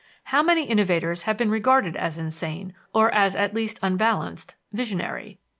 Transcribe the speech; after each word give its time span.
How 0.23 0.41
many 0.41 0.63
innovators 0.65 1.23
have 1.25 1.37
been 1.37 1.51
regarded 1.51 1.95
as 1.95 2.17
insane, 2.17 2.73
or 2.91 3.13
as 3.13 3.35
at 3.35 3.53
least 3.53 3.77
unbalanced, 3.83 4.55
visionary! 4.73 5.37